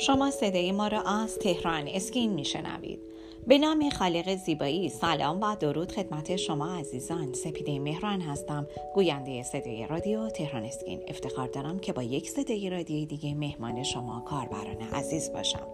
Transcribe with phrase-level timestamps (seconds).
[0.00, 3.00] شما صدای ما را از تهران اسکین میشنوید.
[3.46, 7.32] به نام خالق زیبایی سلام و درود خدمت شما عزیزان.
[7.32, 8.66] سپیده مهران هستم.
[8.94, 11.00] گوینده صدای رادیو تهران اسکین.
[11.08, 15.66] افتخار دارم که با یک صدای رادیوی دیگه مهمان شما کاربران عزیز باشم.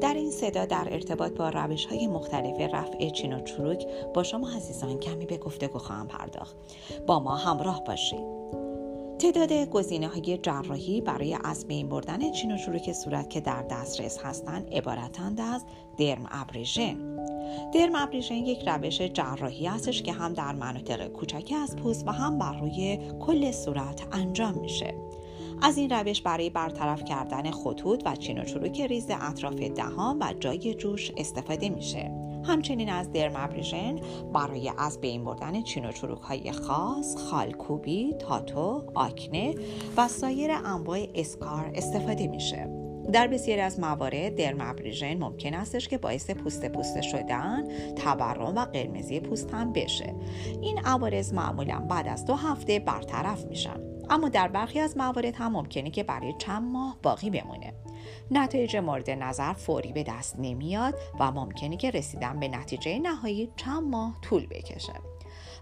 [0.00, 4.50] در این صدا در ارتباط با روش های مختلف رفع چین و چروک با شما
[4.50, 6.56] عزیزان کمی به گفتگو خواهم پرداخت.
[7.06, 8.43] با ما همراه باشید.
[9.18, 14.18] تعداد گزینه های جراحی برای از بین بردن چین و چروک صورت که در دسترس
[14.18, 15.64] هستند عبارتند از
[15.98, 17.16] درم ابریژن.
[17.74, 22.38] درم ابریژن یک روش جراحی هستش که هم در مناطق کوچکی از پوست و هم
[22.38, 24.94] بر روی کل صورت انجام میشه.
[25.62, 30.32] از این روش برای برطرف کردن خطوط و چین و چروک ریز اطراف دهان و
[30.40, 32.23] جای جوش استفاده میشه.
[32.44, 34.00] همچنین از درمابریژن
[34.34, 39.54] برای از بین بردن چین و چروک های خاص، خالکوبی، تاتو، آکنه
[39.96, 42.84] و سایر انواع اسکار استفاده میشه.
[43.12, 49.20] در بسیاری از موارد درمابریژن ممکن استش که باعث پوست پوسته شدن، تورم و قرمزی
[49.20, 50.14] پوست هم بشه.
[50.62, 53.80] این عوارض معمولا بعد از دو هفته برطرف میشن.
[54.10, 57.74] اما در برخی از موارد هم ممکنه که برای چند ماه باقی بمونه.
[58.30, 63.82] نتایج مورد نظر فوری به دست نمیاد و ممکنه که رسیدن به نتیجه نهایی چند
[63.82, 64.92] ماه طول بکشه.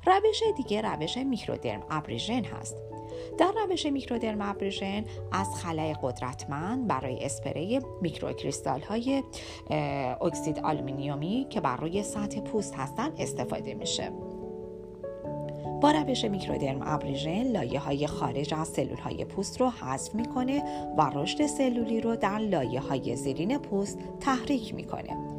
[0.07, 2.77] روش دیگه روش microdermabrasion هست.
[3.39, 9.23] در روش microdermabrasion از خلای قدرتمند برای اسپری میکروکریستال های
[10.20, 14.13] اکسید آلومینیومی که بر روی سطح پوست هستند استفاده میشه.
[15.83, 20.62] با روش microdermabrasion لایه های خارج از سلول های پوست رو حذف می‌کنه
[20.98, 25.31] و رشد سلولی رو در لایه های زیرین پوست تحریک می‌کنه.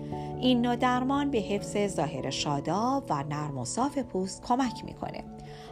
[0.44, 5.24] این نوع درمان به حفظ ظاهر شاداب و نرم و صاف پوست کمک می‌کنه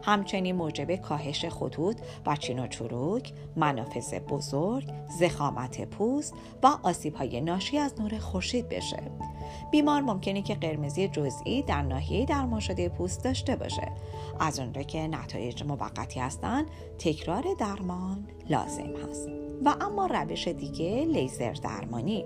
[0.03, 7.41] همچنین موجب کاهش خطوط و چین و چروک، منافذ بزرگ، زخامت پوست و آسیب های
[7.41, 9.03] ناشی از نور خورشید بشه.
[9.72, 13.91] بیمار ممکنه که قرمزی جزئی در ناحیه درمان شده پوست داشته باشه.
[14.40, 16.66] از اون که نتایج موقتی هستند،
[17.00, 19.29] تکرار درمان لازم هست.
[19.66, 22.25] و اما روش دیگه لیزر درمانی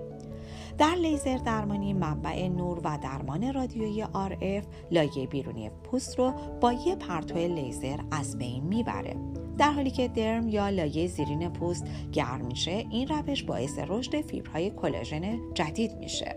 [0.78, 6.96] در لیزر درمانی منبع نور و درمان رادیویی RF لایه بیرونی پوست رو با یه
[6.96, 9.16] پرتو لیزر از بین می‌بره.
[9.58, 14.70] در حالی که درم یا لایه زیرین پوست گرم میشه این روش باعث رشد فیبرهای
[14.70, 16.36] کلاژن جدید میشه.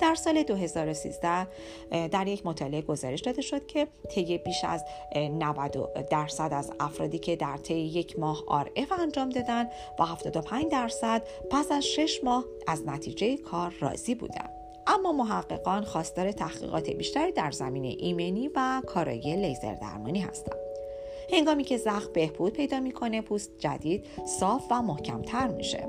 [0.00, 1.46] در سال 2013
[2.08, 4.84] در یک مطالعه گزارش داده شد که طی بیش از
[5.16, 8.44] 90 درصد از افرادی که در طی یک ماه
[8.76, 9.68] اف انجام دادن
[9.98, 14.50] و 75 درصد پس از 6 ماه از نتیجه کار راضی بودند.
[14.86, 20.63] اما محققان خواستار تحقیقات بیشتری در زمینه ایمنی و کارایی لیزر درمانی هستند.
[21.32, 25.88] هنگامی که زخم بهبود پیدا می‌کنه پوست جدید صاف و محکمتر میشه.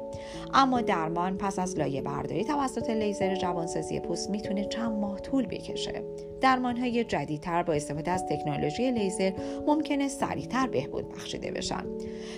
[0.54, 6.04] اما درمان پس از لایه برداری توسط لیزر جوانسازی پوست می‌تونه چند ماه طول بکشه.
[6.42, 9.32] درمان های جدیدتر با استفاده از تکنولوژی لیزر
[9.68, 11.86] ممکنه سریعتر بهبود بخشیده بشن.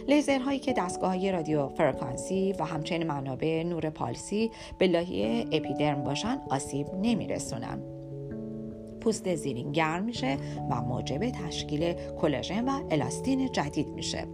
[0.07, 6.41] لیزرهایی که دستگاه های رادیو فرکانسی و همچنین منابع نور پالسی به لایه اپیدرم باشن
[6.49, 7.96] آسیب نمیرسونن.
[9.01, 10.37] پوست زیرین گرم میشه
[10.69, 14.27] و موجب تشکیل کلاژن و الاستین جدید میشه.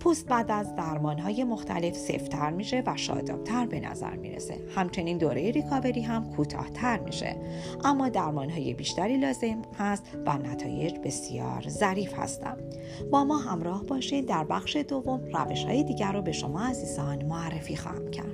[0.00, 4.54] پوست بعد از درمانهای مختلف سفتر میشه و شادابتر به نظر می‌رسه.
[4.74, 7.36] همچنین دوره ریکاوری هم کوتاهتر میشه.
[7.84, 12.74] اما درمانهای بیشتری لازم هست و نتایج بسیار ظریف هستند.
[13.10, 17.76] با ما همراه باشید در بخش دوم روش های دیگر رو به شما عزیزان معرفی
[17.76, 18.33] خواهم کرد.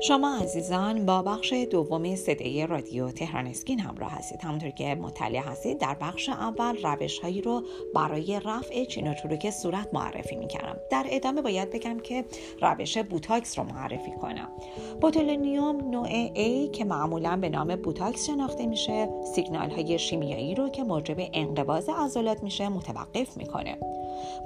[0.00, 4.40] شما عزیزان با بخش دوم صدای رادیو تهران اسکین همراه هستید.
[4.44, 7.62] همونطور که مطلع هستید در بخش اول روش هایی رو
[7.94, 10.76] برای رفع چین و چروک صورت معرفی می‌کردم.
[10.90, 12.24] در ادامه باید بگم که
[12.62, 14.48] روش بوتاکس رو معرفی کنم.
[15.00, 20.82] بوتولینیوم نوع A که معمولا به نام بوتاکس شناخته میشه سیگنال های شیمیایی رو که
[20.82, 23.78] موجب انقباض عضلات میشه متوقف می‌کنه.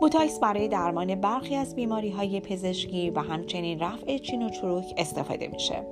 [0.01, 5.49] بوتاکس برای درمان برخی از بیماری های پزشکی و همچنین رفع چین و چروک استفاده
[5.49, 5.87] میشه.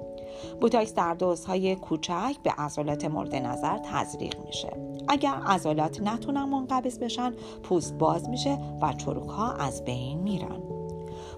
[0.61, 4.73] بوتاکس در دوزهای کوچک به عضلات مورد نظر تزریق میشه.
[5.09, 10.63] اگر عضلات نتونن منقبض بشن پوست باز میشه و چروک ها از بین میرن.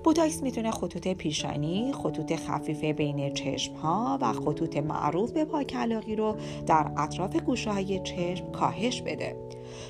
[0.05, 6.37] بوتاکس می‌تونه خطوط پیشانی، خطوط خفیف بین چشم ها و خطوط معروف به پاکلاغی رو
[6.67, 9.37] در اطراف گوشه های چشم کاهش بده.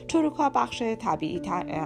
[0.09, 1.41] چروک ها بخش طبیعی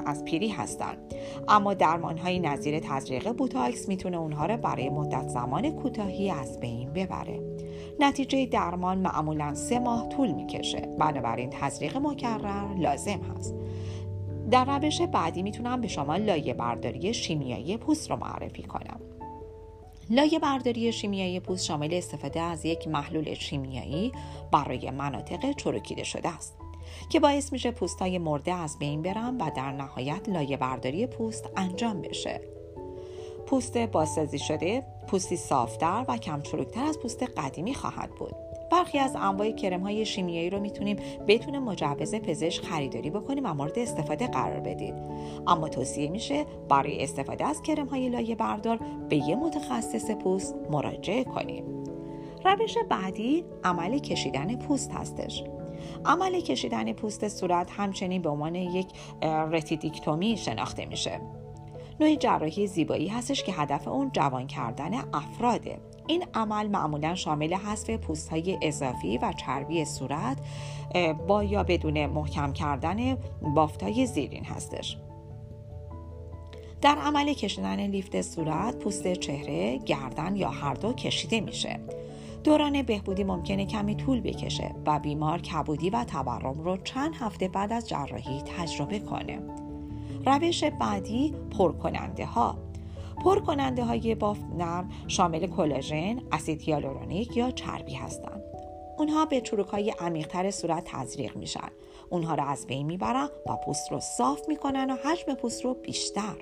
[0.06, 1.14] از پیری هستند.
[1.48, 6.92] اما درمان های نظیر تزریق بوتاکس می‌تونه اونها رو برای مدت زمان کوتاهی از بین
[6.92, 7.40] ببره.
[8.00, 10.80] نتیجه درمان معمولا سه ماه طول می‌کشه.
[10.98, 13.54] بنابراین تزریق مکرر لازم هست.
[14.50, 19.00] در روش بعدی می‌تونم به شما لایه برداری شیمیایی پوست رو معرفی کنم.
[20.10, 24.12] لایه برداری شیمیایی پوست شامل استفاده از یک محلول شیمیایی
[24.52, 26.58] برای مناطق چروکیده شده است.
[27.08, 31.50] که باعث میشه پوست های مرده از بین برن و در نهایت لایه برداری پوست
[31.56, 32.40] انجام بشه.
[33.46, 38.34] پوست بازسازی شده پوستی صافتر و کم چروکتر از پوست قدیمی خواهد بود.
[38.70, 40.96] برخی از انواع کرم های شیمیایی رو می‌تونیم
[41.28, 44.94] بدون مجوز پزشک خریداری بکنیم و مورد استفاده قرار بدید.
[45.46, 51.24] اما توصیه میشه برای استفاده از کرم های لایه بردار به یه متخصص پوست مراجعه
[51.24, 51.64] کنیم.
[52.44, 55.44] روش بعدی عمل کشیدن پوست هستش.
[56.04, 58.86] عمل کشیدن پوست صورت همچنین به عنوان یک
[59.22, 61.20] رتیدیکتومی شناخته میشه.
[62.00, 65.78] نوع جراحی زیبایی هستش که هدف اون جوان کردن افراده.
[66.06, 70.38] این عمل معمولا شامل حذف پوست های اضافی و چربی صورت
[71.26, 73.16] با یا بدون محکم کردن
[73.54, 74.96] بافتای زیرین هستش.
[76.82, 81.80] در عمل کشیدن لیفت صورت پوست چهره گردن یا هر دو کشیده میشه.
[82.46, 87.72] دوران بهبودی ممکنه کمی طول بکشه و بیمار کبودی و تورم رو چند هفته بعد
[87.72, 89.38] از جراحی تجربه کنه
[90.26, 92.58] روش بعدی پرکننده ها
[93.24, 98.42] پر کننده های بافت نرم شامل کلاژن، اسید هیالورونیک یا چربی هستند.
[98.98, 101.68] اونها به چروک های عمیقتر صورت تزریق میشن.
[102.10, 106.36] اونها را از بین می‌برن و پوست رو صاف می‌کنن و حجم پوست رو بیشتر.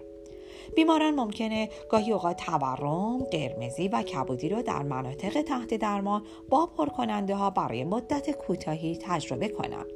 [0.76, 7.34] بیماران ممکنه گاهی اوقات تورم، قرمزی و کبودی رو در مناطق تحت درمان با پرکننده
[7.34, 9.86] ها برای مدت کوتاهی تجربه کنند.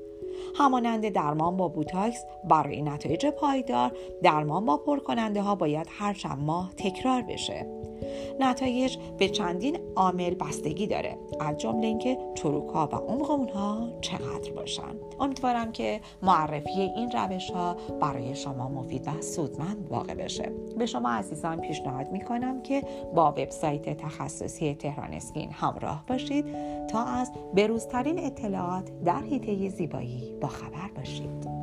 [0.55, 3.93] همانند درمان با بوتاکس برای نتایج پایدار
[4.23, 7.78] درمان با پرکننده ها باید هر چند ماه تکرار بشه
[8.41, 14.53] نتایج به چندین عامل بستگی داره از جمله اینکه چروک ها و عمق اونها چقدر
[14.53, 14.95] باشن.
[15.21, 20.53] امیدوارم که معرفی این روش ها برای شما مفید و سودمند واقع بشه.
[20.79, 22.83] به شما عزیزان پیشنهاد می‌کنم که
[23.15, 26.45] با وبسایت تخصصی تهران اسکین همراه باشید
[26.87, 31.58] تا از بروزترین اطلاعات در حیطه زیبایی با خبر باشید.